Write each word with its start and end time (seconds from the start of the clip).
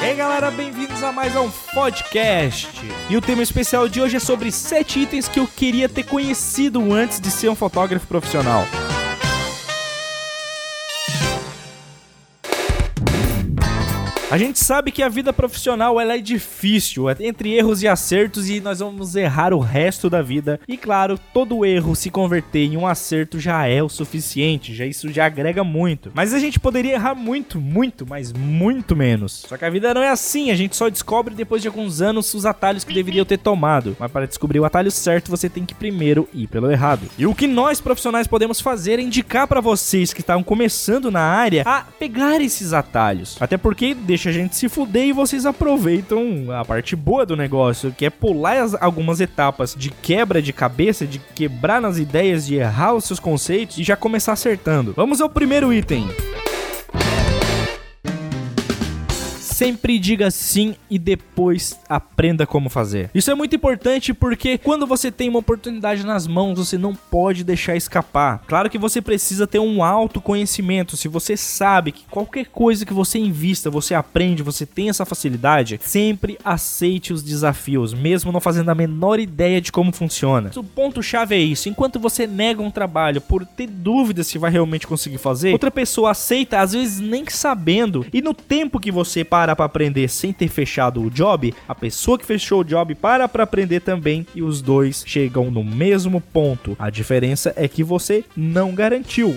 E 0.00 0.06
aí 0.06 0.14
galera, 0.16 0.50
bem-vindos 0.50 1.02
a 1.02 1.10
mais 1.10 1.34
um 1.34 1.48
podcast. 1.72 2.68
E 3.08 3.16
o 3.16 3.20
tema 3.20 3.42
especial 3.42 3.88
de 3.88 4.00
hoje 4.00 4.16
é 4.16 4.20
sobre 4.20 4.52
7 4.52 5.00
itens 5.00 5.28
que 5.28 5.40
eu 5.40 5.46
queria 5.46 5.88
ter 5.88 6.04
conhecido 6.04 6.92
antes 6.92 7.18
de 7.20 7.30
ser 7.30 7.48
um 7.48 7.54
fotógrafo 7.54 8.06
profissional. 8.06 8.64
A 14.30 14.38
gente 14.38 14.58
sabe 14.58 14.90
que 14.90 15.02
a 15.02 15.08
vida 15.08 15.34
profissional 15.34 16.00
ela 16.00 16.14
é 16.14 16.18
difícil, 16.18 17.10
é 17.10 17.16
entre 17.20 17.52
erros 17.52 17.82
e 17.82 17.88
acertos 17.88 18.48
e 18.48 18.58
nós 18.58 18.78
vamos 18.78 19.14
errar 19.14 19.52
o 19.52 19.58
resto 19.58 20.08
da 20.08 20.22
vida. 20.22 20.58
E 20.66 20.78
claro, 20.78 21.20
todo 21.32 21.64
erro 21.64 21.94
se 21.94 22.10
converter 22.10 22.64
em 22.64 22.76
um 22.76 22.86
acerto 22.86 23.38
já 23.38 23.66
é 23.66 23.82
o 23.82 23.88
suficiente, 23.88 24.74
já 24.74 24.86
isso 24.86 25.12
já 25.12 25.26
agrega 25.26 25.62
muito. 25.62 26.10
Mas 26.14 26.32
a 26.32 26.38
gente 26.38 26.58
poderia 26.58 26.94
errar 26.94 27.14
muito, 27.14 27.60
muito, 27.60 28.06
mas 28.08 28.32
muito 28.32 28.96
menos. 28.96 29.44
Só 29.46 29.58
que 29.58 29.64
a 29.64 29.70
vida 29.70 29.92
não 29.92 30.02
é 30.02 30.08
assim, 30.08 30.50
a 30.50 30.56
gente 30.56 30.74
só 30.74 30.88
descobre 30.88 31.34
depois 31.34 31.60
de 31.60 31.68
alguns 31.68 32.00
anos 32.00 32.32
os 32.32 32.46
atalhos 32.46 32.82
que 32.82 32.94
deveriam 32.94 33.26
ter 33.26 33.38
tomado. 33.38 33.94
Mas 34.00 34.10
para 34.10 34.26
descobrir 34.26 34.58
o 34.58 34.64
atalho 34.64 34.90
certo, 34.90 35.30
você 35.30 35.50
tem 35.50 35.66
que 35.66 35.74
primeiro 35.74 36.26
ir 36.32 36.48
pelo 36.48 36.72
errado. 36.72 37.02
E 37.18 37.26
o 37.26 37.34
que 37.34 37.46
nós 37.46 37.80
profissionais 37.80 38.26
podemos 38.26 38.60
fazer 38.60 38.98
é 38.98 39.02
indicar 39.02 39.46
para 39.46 39.60
vocês 39.60 40.14
que 40.14 40.22
estão 40.22 40.42
começando 40.42 41.10
na 41.10 41.22
área 41.22 41.62
a 41.66 41.82
pegar 41.82 42.40
esses 42.40 42.72
atalhos. 42.72 43.36
Até 43.38 43.58
porque 43.58 43.94
deixa 43.94 44.23
deixa 44.24 44.30
a 44.30 44.42
gente 44.42 44.56
se 44.56 44.68
fuder 44.68 45.06
e 45.06 45.12
vocês 45.12 45.44
aproveitam 45.44 46.46
a 46.50 46.64
parte 46.64 46.96
boa 46.96 47.26
do 47.26 47.36
negócio, 47.36 47.94
que 47.96 48.06
é 48.06 48.10
pular 48.10 48.62
as, 48.62 48.74
algumas 48.74 49.20
etapas 49.20 49.74
de 49.76 49.90
quebra 49.90 50.40
de 50.40 50.52
cabeça, 50.52 51.06
de 51.06 51.18
quebrar 51.18 51.80
nas 51.80 51.98
ideias, 51.98 52.46
de 52.46 52.54
errar 52.54 52.94
os 52.94 53.04
seus 53.04 53.20
conceitos 53.20 53.76
e 53.78 53.84
já 53.84 53.96
começar 53.96 54.32
acertando. 54.32 54.94
Vamos 54.96 55.20
ao 55.20 55.28
primeiro 55.28 55.72
item. 55.72 56.08
Sempre 59.54 60.00
diga 60.00 60.32
sim 60.32 60.74
e 60.90 60.98
depois 60.98 61.78
aprenda 61.88 62.44
como 62.44 62.68
fazer. 62.68 63.08
Isso 63.14 63.30
é 63.30 63.36
muito 63.36 63.54
importante 63.54 64.12
porque 64.12 64.58
quando 64.58 64.84
você 64.84 65.12
tem 65.12 65.28
uma 65.28 65.38
oportunidade 65.38 66.04
nas 66.04 66.26
mãos, 66.26 66.58
você 66.58 66.76
não 66.76 66.92
pode 66.92 67.44
deixar 67.44 67.76
escapar. 67.76 68.42
Claro 68.48 68.68
que 68.68 68.76
você 68.76 69.00
precisa 69.00 69.46
ter 69.46 69.60
um 69.60 69.84
autoconhecimento. 69.84 70.96
Se 70.96 71.06
você 71.06 71.36
sabe 71.36 71.92
que 71.92 72.02
qualquer 72.10 72.46
coisa 72.46 72.84
que 72.84 72.92
você 72.92 73.16
invista, 73.16 73.70
você 73.70 73.94
aprende, 73.94 74.42
você 74.42 74.66
tem 74.66 74.88
essa 74.88 75.04
facilidade, 75.04 75.78
sempre 75.80 76.36
aceite 76.44 77.12
os 77.12 77.22
desafios, 77.22 77.94
mesmo 77.94 78.32
não 78.32 78.40
fazendo 78.40 78.70
a 78.70 78.74
menor 78.74 79.20
ideia 79.20 79.60
de 79.60 79.70
como 79.70 79.92
funciona. 79.92 80.50
O 80.56 80.64
ponto 80.64 81.00
chave 81.00 81.36
é 81.36 81.38
isso. 81.38 81.68
Enquanto 81.68 82.00
você 82.00 82.26
nega 82.26 82.60
um 82.60 82.72
trabalho 82.72 83.20
por 83.20 83.46
ter 83.46 83.68
dúvidas 83.68 84.26
se 84.26 84.36
vai 84.36 84.50
realmente 84.50 84.84
conseguir 84.84 85.18
fazer, 85.18 85.52
outra 85.52 85.70
pessoa 85.70 86.10
aceita, 86.10 86.58
às 86.58 86.72
vezes 86.72 86.98
nem 86.98 87.24
sabendo, 87.28 88.04
e 88.12 88.20
no 88.20 88.34
tempo 88.34 88.80
que 88.80 88.90
você 88.90 89.22
para 89.22 89.43
para 89.52 89.64
aprender 89.64 90.08
sem 90.08 90.32
ter 90.32 90.46
fechado 90.46 91.02
o 91.02 91.10
job, 91.10 91.52
a 91.66 91.74
pessoa 91.74 92.16
que 92.16 92.24
fechou 92.24 92.60
o 92.60 92.64
job 92.64 92.94
para 92.94 93.28
para 93.28 93.42
aprender 93.42 93.80
também 93.80 94.24
e 94.32 94.42
os 94.42 94.62
dois 94.62 95.02
chegam 95.04 95.50
no 95.50 95.64
mesmo 95.64 96.20
ponto. 96.20 96.76
A 96.78 96.88
diferença 96.88 97.52
é 97.56 97.66
que 97.66 97.82
você 97.82 98.24
não 98.36 98.72
garantiu. 98.72 99.34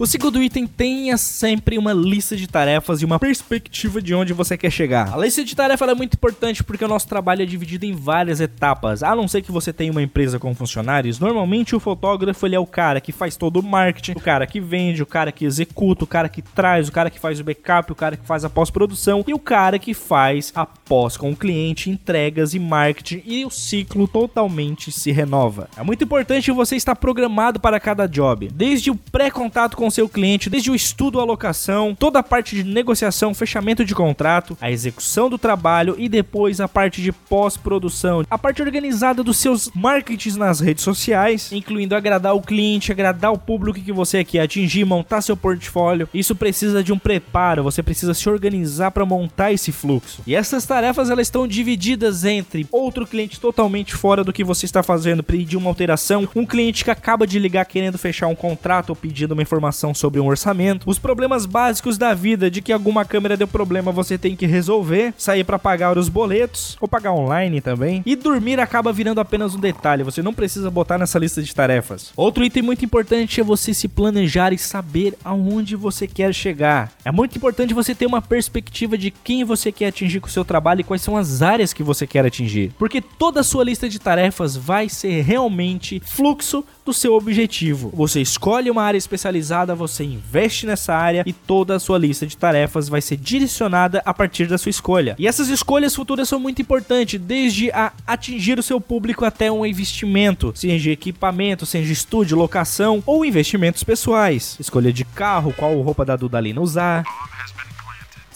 O 0.00 0.06
segundo 0.06 0.40
item 0.40 0.64
tenha 0.64 1.16
sempre 1.16 1.76
uma 1.76 1.92
lista 1.92 2.36
de 2.36 2.46
tarefas 2.46 3.02
e 3.02 3.04
uma 3.04 3.18
perspectiva 3.18 4.00
de 4.00 4.14
onde 4.14 4.32
você 4.32 4.56
quer 4.56 4.70
chegar. 4.70 5.12
A 5.12 5.16
lista 5.16 5.44
de 5.44 5.56
tarefas 5.56 5.88
é 5.88 5.94
muito 5.94 6.14
importante 6.14 6.62
porque 6.62 6.84
o 6.84 6.88
nosso 6.88 7.08
trabalho 7.08 7.42
é 7.42 7.44
dividido 7.44 7.84
em 7.84 7.92
várias 7.92 8.40
etapas. 8.40 9.02
A 9.02 9.16
não 9.16 9.26
ser 9.26 9.42
que 9.42 9.50
você 9.50 9.72
tenha 9.72 9.90
uma 9.90 10.00
empresa 10.00 10.38
com 10.38 10.54
funcionários, 10.54 11.18
normalmente 11.18 11.74
o 11.74 11.80
fotógrafo 11.80 12.46
ele 12.46 12.54
é 12.54 12.60
o 12.60 12.66
cara 12.66 13.00
que 13.00 13.10
faz 13.10 13.36
todo 13.36 13.58
o 13.58 13.62
marketing, 13.62 14.12
o 14.12 14.20
cara 14.20 14.46
que 14.46 14.60
vende, 14.60 15.02
o 15.02 15.06
cara 15.06 15.32
que 15.32 15.44
executa, 15.44 16.04
o 16.04 16.06
cara 16.06 16.28
que 16.28 16.42
traz, 16.42 16.88
o 16.88 16.92
cara 16.92 17.10
que 17.10 17.18
faz 17.18 17.40
o 17.40 17.44
backup, 17.44 17.90
o 17.90 17.96
cara 17.96 18.16
que 18.16 18.24
faz 18.24 18.44
a 18.44 18.50
pós-produção 18.50 19.24
e 19.26 19.34
o 19.34 19.38
cara 19.40 19.80
que 19.80 19.94
faz 19.94 20.52
a 20.54 20.64
pós 20.64 21.16
com 21.16 21.32
o 21.32 21.36
cliente, 21.36 21.90
entregas 21.90 22.54
e 22.54 22.60
marketing 22.60 23.24
e 23.26 23.44
o 23.44 23.50
ciclo 23.50 24.06
totalmente 24.06 24.92
se 24.92 25.10
renova. 25.10 25.68
É 25.76 25.82
muito 25.82 26.04
importante 26.04 26.52
você 26.52 26.76
estar 26.76 26.94
programado 26.94 27.58
para 27.58 27.80
cada 27.80 28.06
job, 28.06 28.48
desde 28.54 28.92
o 28.92 28.94
pré-contato 28.94 29.76
com 29.76 29.87
com 29.88 29.90
seu 29.90 30.08
cliente, 30.08 30.50
desde 30.50 30.70
o 30.70 30.74
estudo, 30.74 31.18
a 31.18 31.22
alocação, 31.22 31.96
toda 31.98 32.18
a 32.18 32.22
parte 32.22 32.54
de 32.54 32.62
negociação, 32.62 33.32
fechamento 33.32 33.86
de 33.86 33.94
contrato, 33.94 34.56
a 34.60 34.70
execução 34.70 35.30
do 35.30 35.38
trabalho 35.38 35.94
e 35.96 36.10
depois 36.10 36.60
a 36.60 36.68
parte 36.68 37.00
de 37.00 37.10
pós-produção, 37.10 38.22
a 38.28 38.36
parte 38.36 38.60
organizada 38.60 39.24
dos 39.24 39.38
seus 39.38 39.70
marketings 39.74 40.36
nas 40.36 40.60
redes 40.60 40.84
sociais, 40.84 41.50
incluindo 41.52 41.96
agradar 41.96 42.36
o 42.36 42.42
cliente, 42.42 42.92
agradar 42.92 43.32
o 43.32 43.38
público 43.38 43.80
que 43.80 43.90
você 43.90 44.22
quer 44.22 44.40
atingir, 44.40 44.84
montar 44.84 45.22
seu 45.22 45.34
portfólio. 45.34 46.06
Isso 46.12 46.36
precisa 46.36 46.84
de 46.84 46.92
um 46.92 46.98
preparo, 46.98 47.62
você 47.62 47.82
precisa 47.82 48.12
se 48.12 48.28
organizar 48.28 48.90
para 48.90 49.06
montar 49.06 49.52
esse 49.52 49.72
fluxo. 49.72 50.22
E 50.26 50.34
essas 50.34 50.66
tarefas 50.66 51.08
elas 51.08 51.28
estão 51.28 51.48
divididas 51.48 52.26
entre 52.26 52.66
outro 52.70 53.06
cliente 53.06 53.40
totalmente 53.40 53.94
fora 53.94 54.22
do 54.22 54.34
que 54.34 54.44
você 54.44 54.66
está 54.66 54.82
fazendo, 54.82 55.22
pedir 55.22 55.56
uma 55.56 55.70
alteração, 55.70 56.28
um 56.36 56.44
cliente 56.44 56.84
que 56.84 56.90
acaba 56.90 57.26
de 57.26 57.38
ligar 57.38 57.64
querendo 57.64 57.96
fechar 57.96 58.26
um 58.26 58.34
contrato 58.34 58.90
ou 58.90 58.96
pedindo 58.96 59.32
uma 59.32 59.42
informação 59.42 59.77
informação 59.78 59.94
sobre 59.94 60.20
um 60.20 60.26
orçamento, 60.26 60.88
os 60.88 60.98
problemas 60.98 61.46
básicos 61.46 61.96
da 61.96 62.12
vida 62.12 62.50
de 62.50 62.60
que 62.60 62.72
alguma 62.72 63.04
câmera 63.04 63.36
deu 63.36 63.46
problema 63.46 63.92
você 63.92 64.18
tem 64.18 64.34
que 64.34 64.46
resolver, 64.46 65.14
sair 65.16 65.44
para 65.44 65.58
pagar 65.58 65.96
os 65.96 66.08
boletos 66.08 66.76
ou 66.80 66.88
pagar 66.88 67.12
online 67.12 67.60
também. 67.60 68.02
E 68.04 68.16
dormir 68.16 68.58
acaba 68.58 68.92
virando 68.92 69.20
apenas 69.20 69.54
um 69.54 69.60
detalhe, 69.60 70.02
você 70.02 70.22
não 70.22 70.34
precisa 70.34 70.70
botar 70.70 70.98
nessa 70.98 71.18
lista 71.18 71.42
de 71.42 71.54
tarefas. 71.54 72.12
Outro 72.16 72.44
item 72.44 72.62
muito 72.62 72.84
importante 72.84 73.40
é 73.40 73.44
você 73.44 73.72
se 73.72 73.86
planejar 73.86 74.52
e 74.52 74.58
saber 74.58 75.16
aonde 75.24 75.76
você 75.76 76.06
quer 76.06 76.34
chegar. 76.34 76.92
É 77.04 77.12
muito 77.12 77.36
importante 77.36 77.74
você 77.74 77.94
ter 77.94 78.06
uma 78.06 78.20
perspectiva 78.20 78.98
de 78.98 79.10
quem 79.10 79.44
você 79.44 79.70
quer 79.70 79.86
atingir 79.86 80.20
com 80.20 80.26
o 80.26 80.30
seu 80.30 80.44
trabalho 80.44 80.80
e 80.80 80.84
quais 80.84 81.02
são 81.02 81.16
as 81.16 81.42
áreas 81.42 81.72
que 81.72 81.82
você 81.82 82.06
quer 82.06 82.26
atingir, 82.26 82.72
porque 82.78 83.00
toda 83.00 83.40
a 83.40 83.44
sua 83.44 83.64
lista 83.64 83.88
de 83.88 83.98
tarefas 83.98 84.56
vai 84.56 84.88
ser 84.88 85.22
realmente 85.22 86.00
fluxo 86.04 86.64
do 86.84 86.92
seu 86.92 87.14
objetivo. 87.14 87.90
Você 87.94 88.20
escolhe 88.20 88.70
uma 88.70 88.82
área 88.82 88.98
especializada, 88.98 89.67
você 89.74 90.04
investe 90.04 90.66
nessa 90.66 90.94
área 90.94 91.22
e 91.26 91.32
toda 91.32 91.76
a 91.76 91.80
sua 91.80 91.98
lista 91.98 92.26
de 92.26 92.36
tarefas 92.36 92.88
vai 92.88 93.00
ser 93.00 93.16
direcionada 93.16 94.02
a 94.04 94.12
partir 94.12 94.46
da 94.46 94.58
sua 94.58 94.70
escolha. 94.70 95.14
E 95.18 95.26
essas 95.26 95.48
escolhas 95.48 95.94
futuras 95.94 96.28
são 96.28 96.38
muito 96.38 96.62
importantes, 96.62 97.20
desde 97.20 97.70
a 97.72 97.92
atingir 98.06 98.58
o 98.58 98.62
seu 98.62 98.80
público 98.80 99.24
até 99.24 99.50
um 99.50 99.64
investimento, 99.64 100.52
seja 100.54 100.90
equipamento, 100.90 101.66
seja 101.66 101.92
estúdio, 101.92 102.36
locação 102.36 103.02
ou 103.06 103.24
investimentos 103.24 103.82
pessoais. 103.82 104.56
Escolha 104.58 104.92
de 104.92 105.04
carro, 105.04 105.52
qual 105.52 105.80
roupa 105.80 106.04
da 106.04 106.16
Dudalina 106.16 106.60
usar 106.60 107.04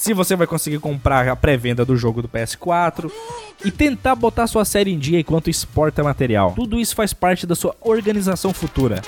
se 0.02 0.12
você 0.12 0.34
vai 0.34 0.48
conseguir 0.48 0.80
comprar 0.80 1.28
a 1.28 1.36
pré-venda 1.36 1.84
do 1.84 1.96
jogo 1.96 2.22
do 2.22 2.28
PS4 2.28 3.08
e 3.64 3.70
tentar 3.70 4.16
botar 4.16 4.48
sua 4.48 4.64
série 4.64 4.92
em 4.92 4.98
dia 4.98 5.20
enquanto 5.20 5.48
exporta 5.48 6.02
material. 6.02 6.54
Tudo 6.56 6.80
isso 6.80 6.96
faz 6.96 7.12
parte 7.12 7.46
da 7.46 7.54
sua 7.54 7.76
organização 7.80 8.52
futura. 8.52 9.00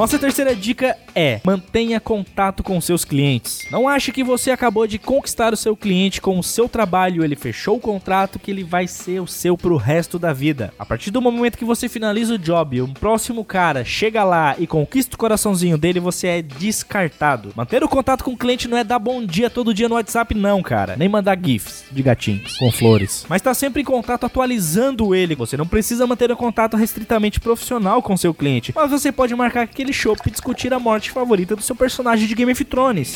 Nossa 0.00 0.18
terceira 0.18 0.56
dica 0.56 0.96
é: 1.14 1.42
mantenha 1.44 2.00
contato 2.00 2.62
com 2.62 2.80
seus 2.80 3.04
clientes. 3.04 3.66
Não 3.70 3.86
ache 3.86 4.10
que 4.10 4.24
você 4.24 4.50
acabou 4.50 4.86
de 4.86 4.98
conquistar 4.98 5.52
o 5.52 5.58
seu 5.58 5.76
cliente 5.76 6.22
com 6.22 6.38
o 6.38 6.42
seu 6.42 6.70
trabalho, 6.70 7.22
ele 7.22 7.36
fechou 7.36 7.76
o 7.76 7.80
contrato 7.80 8.38
que 8.38 8.50
ele 8.50 8.64
vai 8.64 8.86
ser 8.86 9.20
o 9.20 9.26
seu 9.26 9.58
pro 9.58 9.76
resto 9.76 10.18
da 10.18 10.32
vida. 10.32 10.72
A 10.78 10.86
partir 10.86 11.10
do 11.10 11.20
momento 11.20 11.58
que 11.58 11.66
você 11.66 11.86
finaliza 11.86 12.32
o 12.32 12.38
job, 12.38 12.80
um 12.80 12.94
próximo 12.94 13.44
cara 13.44 13.84
chega 13.84 14.24
lá 14.24 14.54
e 14.58 14.66
conquista 14.66 15.16
o 15.16 15.18
coraçãozinho 15.18 15.76
dele, 15.76 16.00
você 16.00 16.28
é 16.28 16.40
descartado. 16.40 17.52
Manter 17.54 17.84
o 17.84 17.88
contato 17.88 18.24
com 18.24 18.30
o 18.30 18.38
cliente 18.38 18.68
não 18.68 18.78
é 18.78 18.84
dar 18.84 18.98
bom 18.98 19.22
dia 19.22 19.50
todo 19.50 19.74
dia 19.74 19.86
no 19.86 19.96
WhatsApp 19.96 20.34
não, 20.34 20.62
cara. 20.62 20.96
Nem 20.96 21.10
mandar 21.10 21.38
gifs 21.38 21.84
de 21.92 22.02
gatinhos 22.02 22.56
com 22.56 22.72
flores. 22.72 23.26
Mas 23.28 23.42
tá 23.42 23.52
sempre 23.52 23.82
em 23.82 23.84
contato 23.84 24.24
atualizando 24.24 25.14
ele. 25.14 25.34
Você 25.34 25.58
não 25.58 25.66
precisa 25.66 26.06
manter 26.06 26.32
o 26.32 26.36
contato 26.38 26.74
restritamente 26.74 27.38
profissional 27.38 28.00
com 28.00 28.16
seu 28.16 28.32
cliente, 28.32 28.72
mas 28.74 28.90
você 28.90 29.12
pode 29.12 29.34
marcar 29.34 29.64
aquele 29.64 29.89
aquele 29.90 29.92
show 29.92 30.16
e 30.24 30.30
discutir 30.30 30.72
a 30.72 30.78
morte 30.78 31.10
favorita 31.10 31.56
do 31.56 31.62
seu 31.62 31.74
personagem 31.74 32.26
de 32.26 32.34
Game 32.34 32.52
of 32.52 32.64
Thrones. 32.64 33.14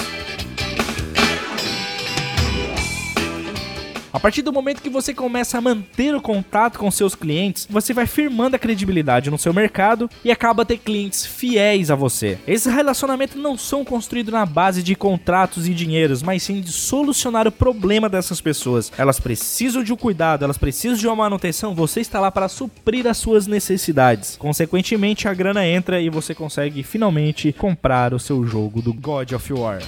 A 4.14 4.20
partir 4.20 4.43
do 4.43 4.52
momento 4.52 4.81
que 4.81 4.88
você 4.88 5.12
começa 5.12 5.58
a 5.58 5.61
manter 5.61 6.14
o 6.14 6.20
contato 6.20 6.78
com 6.78 6.88
seus 6.88 7.16
clientes, 7.16 7.66
você 7.69 7.93
vai 7.93 8.06
firmando 8.06 8.55
a 8.55 8.61
credibilidade 8.61 9.28
no 9.28 9.37
seu 9.37 9.52
mercado 9.52 10.08
e 10.25 10.31
acaba 10.31 10.62
a 10.62 10.64
ter 10.64 10.78
clientes 10.78 11.26
fiéis 11.26 11.90
a 11.90 11.96
você. 11.96 12.38
Esses 12.46 12.72
relacionamentos 12.72 13.34
não 13.34 13.58
são 13.58 13.84
construídos 13.84 14.32
na 14.32 14.46
base 14.46 14.84
de 14.84 14.94
contratos 14.94 15.66
e 15.66 15.75
dinheiros, 15.75 16.22
mas 16.22 16.44
sim 16.44 16.61
de 16.61 16.70
solucionar 16.70 17.49
o 17.49 17.52
problema 17.52 18.08
dessas 18.08 18.40
pessoas. 18.40 18.93
Elas 18.96 19.19
precisam 19.19 19.82
de 19.82 19.93
um 19.93 19.96
cuidado, 19.96 20.44
elas 20.44 20.58
precisam 20.58 20.96
de 20.96 21.08
uma 21.08 21.16
manutenção, 21.16 21.75
você 21.75 22.00
está 22.00 22.20
lá 22.20 22.31
para 22.31 22.49
suprir 22.49 23.08
as 23.08 23.16
suas 23.16 23.49
necessidades. 23.49 24.37
Consequentemente, 24.37 25.26
a 25.26 25.34
grana 25.34 25.66
entra 25.66 26.00
e 26.00 26.08
você 26.08 26.37
consegue 26.37 26.84
finalmente 26.84 27.52
comprar 27.52 28.14
o 28.14 28.20
seu 28.20 28.46
jogo 28.46 28.81
do 28.81 28.93
God 28.93 29.32
of 29.32 29.52
War. 29.52 29.82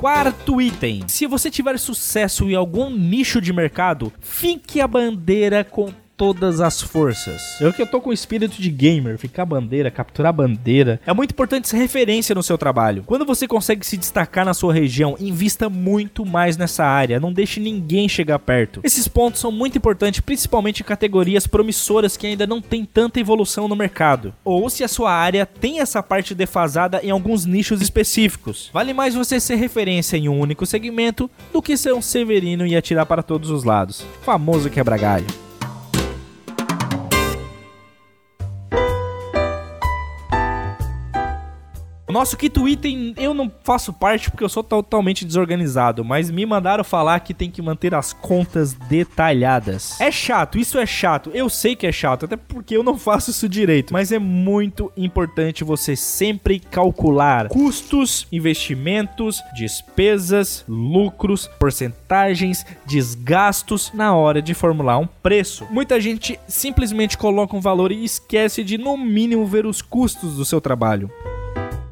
Quarto 0.00 0.62
item: 0.62 1.06
se 1.08 1.26
você 1.26 1.50
tiver 1.50 1.78
sucesso 1.78 2.48
em 2.48 2.54
algum 2.54 2.88
nicho 2.88 3.38
de 3.38 3.52
mercado, 3.52 4.10
fique 4.18 4.80
a 4.80 4.88
bandeira 4.88 5.62
com 5.62 5.92
todas 6.20 6.60
as 6.60 6.82
forças. 6.82 7.58
Eu 7.62 7.72
que 7.72 7.80
eu 7.80 7.86
tô 7.86 7.98
com 7.98 8.10
o 8.10 8.12
espírito 8.12 8.60
de 8.60 8.70
gamer, 8.70 9.16
ficar 9.16 9.46
bandeira, 9.46 9.90
capturar 9.90 10.34
bandeira. 10.34 11.00
É 11.06 11.14
muito 11.14 11.30
importante 11.30 11.66
ser 11.66 11.78
referência 11.78 12.34
no 12.34 12.42
seu 12.42 12.58
trabalho. 12.58 13.04
Quando 13.06 13.24
você 13.24 13.48
consegue 13.48 13.86
se 13.86 13.96
destacar 13.96 14.44
na 14.44 14.52
sua 14.52 14.74
região, 14.74 15.16
invista 15.18 15.70
muito 15.70 16.26
mais 16.26 16.58
nessa 16.58 16.84
área. 16.84 17.18
Não 17.18 17.32
deixe 17.32 17.58
ninguém 17.58 18.06
chegar 18.06 18.38
perto. 18.38 18.82
Esses 18.84 19.08
pontos 19.08 19.40
são 19.40 19.50
muito 19.50 19.78
importantes, 19.78 20.20
principalmente 20.20 20.80
em 20.80 20.84
categorias 20.84 21.46
promissoras 21.46 22.18
que 22.18 22.26
ainda 22.26 22.46
não 22.46 22.60
tem 22.60 22.84
tanta 22.84 23.18
evolução 23.18 23.66
no 23.66 23.74
mercado. 23.74 24.34
Ou 24.44 24.68
se 24.68 24.84
a 24.84 24.88
sua 24.88 25.10
área 25.14 25.46
tem 25.46 25.80
essa 25.80 26.02
parte 26.02 26.34
defasada 26.34 27.00
em 27.02 27.10
alguns 27.10 27.46
nichos 27.46 27.80
específicos. 27.80 28.68
Vale 28.74 28.92
mais 28.92 29.14
você 29.14 29.40
ser 29.40 29.54
referência 29.54 30.18
em 30.18 30.28
um 30.28 30.38
único 30.38 30.66
segmento 30.66 31.30
do 31.50 31.62
que 31.62 31.78
ser 31.78 31.94
um 31.94 32.02
severino 32.02 32.66
e 32.66 32.76
atirar 32.76 33.06
para 33.06 33.22
todos 33.22 33.48
os 33.48 33.64
lados. 33.64 34.04
Famoso 34.20 34.68
quebra-galho. 34.68 35.49
O 42.10 42.12
nosso 42.12 42.36
quinto 42.36 42.68
item 42.68 43.14
eu 43.16 43.32
não 43.32 43.48
faço 43.62 43.92
parte 43.92 44.32
porque 44.32 44.42
eu 44.42 44.48
sou 44.48 44.64
totalmente 44.64 45.24
desorganizado, 45.24 46.04
mas 46.04 46.28
me 46.28 46.44
mandaram 46.44 46.82
falar 46.82 47.20
que 47.20 47.32
tem 47.32 47.48
que 47.48 47.62
manter 47.62 47.94
as 47.94 48.12
contas 48.12 48.72
detalhadas. 48.72 50.00
É 50.00 50.10
chato, 50.10 50.58
isso 50.58 50.76
é 50.76 50.84
chato. 50.84 51.30
Eu 51.32 51.48
sei 51.48 51.76
que 51.76 51.86
é 51.86 51.92
chato, 51.92 52.24
até 52.24 52.36
porque 52.36 52.76
eu 52.76 52.82
não 52.82 52.98
faço 52.98 53.30
isso 53.30 53.48
direito, 53.48 53.92
mas 53.92 54.10
é 54.10 54.18
muito 54.18 54.90
importante 54.96 55.62
você 55.62 55.94
sempre 55.94 56.58
calcular 56.58 57.46
custos, 57.46 58.26
investimentos, 58.32 59.40
despesas, 59.54 60.64
lucros, 60.68 61.48
porcentagens, 61.60 62.66
desgastos 62.84 63.92
na 63.94 64.16
hora 64.16 64.42
de 64.42 64.52
formular 64.52 64.98
um 64.98 65.06
preço. 65.06 65.64
Muita 65.70 66.00
gente 66.00 66.40
simplesmente 66.48 67.16
coloca 67.16 67.56
um 67.56 67.60
valor 67.60 67.92
e 67.92 68.04
esquece 68.04 68.64
de 68.64 68.76
no 68.76 68.96
mínimo 68.96 69.46
ver 69.46 69.64
os 69.64 69.80
custos 69.80 70.34
do 70.34 70.44
seu 70.44 70.60
trabalho. 70.60 71.08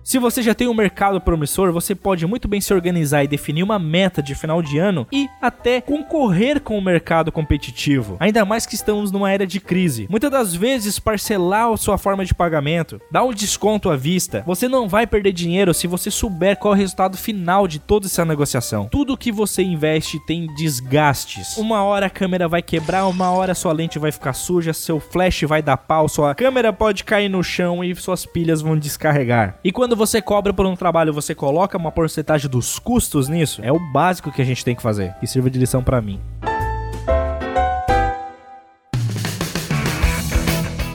Se 0.08 0.18
você 0.18 0.40
já 0.40 0.54
tem 0.54 0.66
um 0.66 0.72
mercado 0.72 1.20
promissor, 1.20 1.70
você 1.70 1.94
pode 1.94 2.26
muito 2.26 2.48
bem 2.48 2.62
se 2.62 2.72
organizar 2.72 3.22
e 3.22 3.28
definir 3.28 3.62
uma 3.62 3.78
meta 3.78 4.22
de 4.22 4.34
final 4.34 4.62
de 4.62 4.78
ano 4.78 5.06
e 5.12 5.28
até 5.38 5.82
concorrer 5.82 6.62
com 6.62 6.78
o 6.78 6.82
mercado 6.82 7.30
competitivo. 7.30 8.16
Ainda 8.18 8.42
mais 8.42 8.64
que 8.64 8.74
estamos 8.74 9.12
numa 9.12 9.30
era 9.30 9.46
de 9.46 9.60
crise. 9.60 10.06
Muitas 10.08 10.30
das 10.30 10.54
vezes, 10.54 10.98
parcelar 10.98 11.76
sua 11.76 11.98
forma 11.98 12.24
de 12.24 12.34
pagamento, 12.34 12.98
dar 13.12 13.22
um 13.22 13.34
desconto 13.34 13.90
à 13.90 13.96
vista, 13.96 14.42
você 14.46 14.66
não 14.66 14.88
vai 14.88 15.06
perder 15.06 15.30
dinheiro 15.30 15.74
se 15.74 15.86
você 15.86 16.10
souber 16.10 16.56
qual 16.56 16.72
é 16.72 16.76
o 16.78 16.80
resultado 16.80 17.18
final 17.18 17.68
de 17.68 17.78
toda 17.78 18.06
essa 18.06 18.24
negociação. 18.24 18.88
Tudo 18.90 19.14
que 19.14 19.30
você 19.30 19.62
investe 19.62 20.18
tem 20.24 20.46
desgastes. 20.54 21.58
Uma 21.58 21.82
hora 21.82 22.06
a 22.06 22.10
câmera 22.10 22.48
vai 22.48 22.62
quebrar, 22.62 23.06
uma 23.08 23.30
hora 23.30 23.54
sua 23.54 23.74
lente 23.74 23.98
vai 23.98 24.10
ficar 24.10 24.32
suja, 24.32 24.72
seu 24.72 25.00
flash 25.00 25.42
vai 25.42 25.60
dar 25.60 25.76
pau, 25.76 26.08
sua 26.08 26.34
câmera 26.34 26.72
pode 26.72 27.04
cair 27.04 27.28
no 27.28 27.44
chão 27.44 27.84
e 27.84 27.94
suas 27.94 28.24
pilhas 28.24 28.62
vão 28.62 28.74
descarregar. 28.74 29.58
E 29.62 29.70
quando 29.70 29.97
você 29.98 30.22
cobra 30.22 30.54
por 30.54 30.64
um 30.64 30.76
trabalho, 30.76 31.12
você 31.12 31.34
coloca 31.34 31.76
uma 31.76 31.92
porcentagem 31.92 32.48
dos 32.48 32.78
custos 32.78 33.28
nisso, 33.28 33.60
é 33.62 33.72
o 33.72 33.80
básico 33.92 34.32
que 34.32 34.40
a 34.40 34.44
gente 34.44 34.64
tem 34.64 34.74
que 34.74 34.80
fazer. 34.80 35.14
E 35.20 35.26
sirva 35.26 35.50
de 35.50 35.58
lição 35.58 35.82
para 35.82 36.00
mim. 36.00 36.20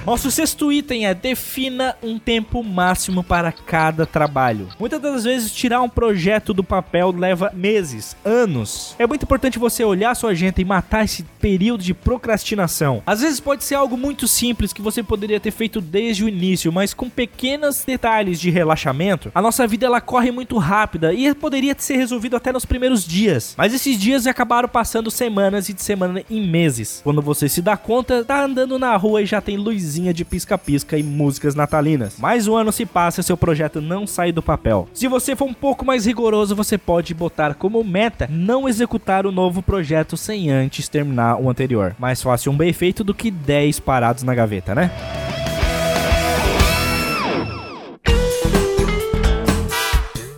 Nosso 0.05 0.29
sexto 0.29 0.69
item 0.69 1.05
é 1.05 1.13
defina 1.13 1.95
um 2.03 2.19
tempo 2.19 2.61
máximo 2.61 3.23
para 3.23 3.53
cada 3.53 4.05
trabalho. 4.05 4.67
Muitas 4.77 5.01
das 5.01 5.23
vezes 5.23 5.49
tirar 5.53 5.81
um 5.81 5.87
projeto 5.87 6.53
do 6.53 6.61
papel 6.61 7.11
leva 7.11 7.53
meses, 7.53 8.13
anos. 8.25 8.95
É 8.99 9.07
muito 9.07 9.23
importante 9.23 9.57
você 9.57 9.81
olhar 9.81 10.13
sua 10.13 10.31
agenda 10.31 10.59
e 10.59 10.65
matar 10.65 11.05
esse 11.05 11.23
período 11.39 11.81
de 11.81 11.93
procrastinação. 11.93 13.01
Às 13.05 13.21
vezes 13.21 13.39
pode 13.39 13.63
ser 13.63 13.75
algo 13.75 13.95
muito 13.95 14.27
simples 14.27 14.73
que 14.73 14.81
você 14.81 15.01
poderia 15.01 15.39
ter 15.39 15.51
feito 15.51 15.79
desde 15.79 16.25
o 16.25 16.27
início, 16.27 16.69
mas 16.69 16.93
com 16.93 17.09
pequenos 17.09 17.85
detalhes 17.85 18.41
de 18.41 18.49
relaxamento, 18.49 19.31
a 19.33 19.41
nossa 19.41 19.65
vida 19.65 19.85
ela 19.85 20.01
corre 20.01 20.31
muito 20.31 20.57
rápida 20.57 21.13
e 21.13 21.33
poderia 21.33 21.73
ser 21.77 21.95
resolvido 21.95 22.35
até 22.35 22.51
nos 22.51 22.65
primeiros 22.65 23.07
dias. 23.07 23.55
Mas 23.57 23.73
esses 23.73 23.97
dias 23.97 24.27
acabaram 24.27 24.67
passando 24.67 25.09
semanas 25.09 25.69
e 25.69 25.73
de 25.73 25.81
semana 25.81 26.21
em 26.29 26.45
meses. 26.45 26.99
Quando 27.05 27.21
você 27.21 27.47
se 27.47 27.61
dá 27.61 27.77
conta, 27.77 28.25
tá 28.25 28.43
andando 28.43 28.77
na 28.77 28.93
rua 28.97 29.21
e 29.21 29.25
já 29.25 29.39
tem 29.39 29.55
de 29.93 30.25
pisca-pisca 30.25 30.97
e 30.97 31.03
músicas 31.03 31.55
natalinas. 31.55 32.17
Mais 32.17 32.47
um 32.47 32.55
ano 32.55 32.71
se 32.71 32.85
passa 32.85 33.21
e 33.21 33.23
seu 33.23 33.37
projeto 33.37 33.81
não 33.81 34.07
sai 34.07 34.31
do 34.31 34.41
papel. 34.41 34.87
Se 34.93 35.07
você 35.07 35.35
for 35.35 35.45
um 35.45 35.53
pouco 35.53 35.85
mais 35.85 36.05
rigoroso, 36.05 36.55
você 36.55 36.77
pode 36.77 37.13
botar 37.13 37.53
como 37.53 37.83
meta 37.83 38.27
não 38.31 38.67
executar 38.67 39.25
o 39.25 39.31
novo 39.31 39.61
projeto 39.61 40.17
sem 40.17 40.49
antes 40.49 40.87
terminar 40.87 41.39
o 41.39 41.49
anterior. 41.49 41.95
Mais 41.99 42.21
fácil 42.21 42.51
um 42.51 42.57
bem 42.57 42.73
feito 42.73 43.03
do 43.03 43.13
que 43.13 43.29
10 43.29 43.79
parados 43.81 44.23
na 44.23 44.33
gaveta, 44.33 44.73
né? 44.73 44.91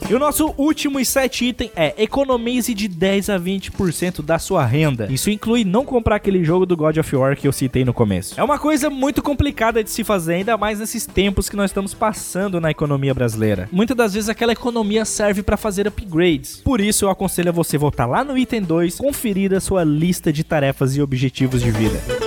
E 0.07 0.13
o 0.13 0.19
nosso 0.19 0.53
último 0.55 0.99
e 0.99 1.05
sete 1.05 1.45
item 1.45 1.71
é 1.75 1.95
economize 1.97 2.75
de 2.75 2.87
10 2.87 3.31
a 3.31 3.39
20% 3.39 4.21
da 4.21 4.37
sua 4.37 4.63
renda. 4.63 5.07
Isso 5.11 5.31
inclui 5.31 5.65
não 5.65 5.83
comprar 5.83 6.17
aquele 6.17 6.43
jogo 6.43 6.63
do 6.63 6.77
God 6.77 6.97
of 6.97 7.15
War 7.15 7.35
que 7.35 7.47
eu 7.47 7.51
citei 7.51 7.83
no 7.83 7.91
começo. 7.91 8.39
É 8.39 8.43
uma 8.43 8.59
coisa 8.59 8.87
muito 8.87 9.23
complicada 9.23 9.83
de 9.83 9.89
se 9.89 10.03
fazer, 10.03 10.35
ainda 10.35 10.55
mais 10.57 10.79
nesses 10.79 11.07
tempos 11.07 11.49
que 11.49 11.55
nós 11.55 11.71
estamos 11.71 11.95
passando 11.95 12.61
na 12.61 12.69
economia 12.69 13.15
brasileira. 13.15 13.67
Muitas 13.71 13.97
das 13.97 14.13
vezes 14.13 14.29
aquela 14.29 14.51
economia 14.51 15.05
serve 15.05 15.41
para 15.41 15.57
fazer 15.57 15.87
upgrades. 15.87 16.57
Por 16.57 16.79
isso 16.79 17.05
eu 17.05 17.09
aconselho 17.09 17.49
a 17.49 17.51
você 17.51 17.75
voltar 17.75 18.05
lá 18.05 18.23
no 18.23 18.37
item 18.37 18.61
2, 18.61 18.97
conferir 18.97 19.55
a 19.55 19.59
sua 19.59 19.83
lista 19.83 20.31
de 20.31 20.43
tarefas 20.43 20.95
e 20.95 21.01
objetivos 21.01 21.63
de 21.63 21.71
vida. 21.71 22.24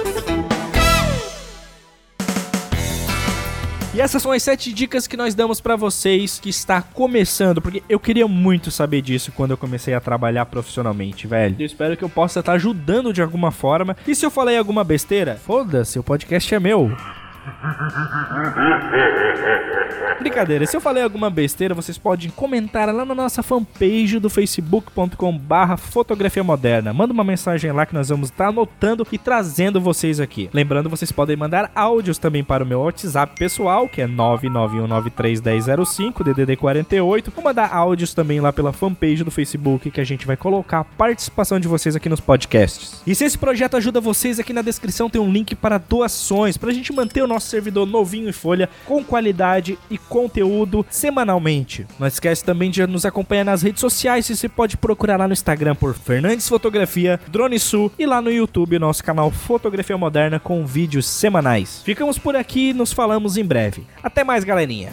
E 3.98 4.00
essas 4.00 4.22
são 4.22 4.30
as 4.30 4.44
sete 4.44 4.72
dicas 4.72 5.08
que 5.08 5.16
nós 5.16 5.34
damos 5.34 5.60
para 5.60 5.74
vocês 5.74 6.38
que 6.38 6.48
está 6.48 6.80
começando, 6.80 7.60
porque 7.60 7.82
eu 7.88 7.98
queria 7.98 8.28
muito 8.28 8.70
saber 8.70 9.02
disso 9.02 9.32
quando 9.32 9.50
eu 9.50 9.56
comecei 9.56 9.92
a 9.92 10.00
trabalhar 10.00 10.46
profissionalmente, 10.46 11.26
velho. 11.26 11.56
Eu 11.58 11.66
espero 11.66 11.96
que 11.96 12.04
eu 12.04 12.08
possa 12.08 12.38
estar 12.38 12.52
ajudando 12.52 13.12
de 13.12 13.20
alguma 13.20 13.50
forma. 13.50 13.96
E 14.06 14.14
se 14.14 14.24
eu 14.24 14.30
falei 14.30 14.56
alguma 14.56 14.84
besteira, 14.84 15.34
foda-se, 15.34 15.98
o 15.98 16.04
podcast 16.04 16.54
é 16.54 16.60
meu. 16.60 16.92
Brincadeira, 20.18 20.66
se 20.66 20.76
eu 20.76 20.80
falei 20.80 21.02
alguma 21.02 21.30
besteira, 21.30 21.74
vocês 21.74 21.96
podem 21.96 22.28
comentar 22.30 22.92
lá 22.92 23.04
na 23.04 23.14
nossa 23.14 23.40
fanpage 23.42 24.18
do 24.18 24.28
facebook.com 24.28 25.38
barra 25.38 25.76
fotografia 25.76 26.42
moderna. 26.42 26.92
Manda 26.92 27.12
uma 27.12 27.22
mensagem 27.24 27.70
lá 27.72 27.86
que 27.86 27.94
nós 27.94 28.08
vamos 28.08 28.30
estar 28.30 28.48
anotando 28.48 29.06
e 29.12 29.18
trazendo 29.18 29.80
vocês 29.80 30.18
aqui. 30.20 30.50
Lembrando, 30.52 30.90
vocês 30.90 31.12
podem 31.12 31.36
mandar 31.36 31.70
áudios 31.74 32.18
também 32.18 32.42
para 32.42 32.64
o 32.64 32.66
meu 32.66 32.80
WhatsApp 32.80 33.38
pessoal, 33.38 33.88
que 33.88 34.02
é 34.02 34.08
991931005, 34.08 36.24
DDD48. 36.24 37.30
Vou 37.34 37.44
mandar 37.44 37.72
áudios 37.72 38.12
também 38.12 38.40
lá 38.40 38.52
pela 38.52 38.72
fanpage 38.72 39.24
do 39.24 39.30
Facebook, 39.30 39.90
que 39.90 40.00
a 40.00 40.04
gente 40.04 40.26
vai 40.26 40.36
colocar 40.36 40.80
a 40.80 40.84
participação 40.84 41.60
de 41.60 41.68
vocês 41.68 41.94
aqui 41.94 42.08
nos 42.08 42.20
podcasts. 42.20 43.02
E 43.06 43.14
se 43.14 43.24
esse 43.24 43.38
projeto 43.38 43.76
ajuda 43.76 44.00
vocês, 44.00 44.40
aqui 44.40 44.52
na 44.52 44.62
descrição 44.62 45.08
tem 45.08 45.20
um 45.20 45.30
link 45.30 45.54
para 45.54 45.78
doações, 45.78 46.56
para 46.56 46.70
a 46.70 46.74
gente 46.74 46.92
manter 46.92 47.22
o 47.22 47.28
nosso 47.28 47.48
servidor 47.48 47.86
novinho 47.86 48.28
em 48.28 48.32
folha, 48.32 48.68
com 48.84 49.04
qualidade 49.04 49.77
e 49.90 49.96
conteúdo 49.96 50.84
semanalmente. 50.90 51.86
Não 51.98 52.06
esquece 52.06 52.44
também 52.44 52.70
de 52.70 52.86
nos 52.86 53.04
acompanhar 53.04 53.44
nas 53.44 53.62
redes 53.62 53.80
sociais, 53.80 54.28
e 54.28 54.36
você 54.36 54.48
pode 54.48 54.76
procurar 54.76 55.16
lá 55.16 55.26
no 55.26 55.32
Instagram 55.32 55.74
por 55.74 55.94
Fernandes 55.94 56.48
Fotografia, 56.48 57.20
Drone 57.28 57.58
Sul 57.58 57.90
e 57.98 58.06
lá 58.06 58.20
no 58.20 58.30
YouTube 58.30 58.78
nosso 58.78 59.02
canal 59.02 59.30
Fotografia 59.30 59.96
Moderna 59.96 60.38
com 60.38 60.66
vídeos 60.66 61.06
semanais. 61.06 61.82
Ficamos 61.84 62.18
por 62.18 62.36
aqui 62.36 62.70
e 62.70 62.74
nos 62.74 62.92
falamos 62.92 63.36
em 63.36 63.44
breve. 63.44 63.86
Até 64.02 64.24
mais, 64.24 64.44
galerinha. 64.44 64.92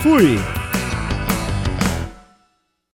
Fui! 0.00 0.73